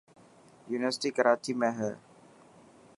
يونيورسٽي 0.71 1.09
ڪراچي 1.17 1.53
۾ 1.61 1.69
هي. 1.79 1.91